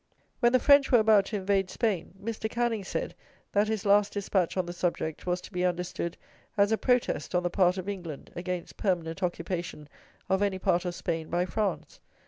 When 0.39 0.51
the 0.51 0.57
French 0.59 0.91
were 0.91 0.97
about 0.97 1.25
to 1.25 1.35
invade 1.35 1.69
Spain, 1.69 2.15
Mr. 2.19 2.49
Canning 2.49 2.83
said 2.83 3.13
that 3.51 3.67
his 3.67 3.85
last 3.85 4.13
despatch 4.13 4.57
on 4.57 4.65
the 4.65 4.73
subject 4.73 5.27
was 5.27 5.41
to 5.41 5.51
be 5.51 5.63
understood 5.63 6.17
as 6.57 6.71
a 6.71 6.77
protest 6.79 7.35
on 7.35 7.43
the 7.43 7.51
part 7.51 7.77
of 7.77 7.87
England 7.87 8.31
against 8.35 8.77
permanent 8.77 9.21
occupation 9.21 9.87
of 10.27 10.41
any 10.41 10.57
part 10.57 10.85
of 10.85 10.95
Spain 10.95 11.29
by 11.29 11.45
France. 11.45 11.99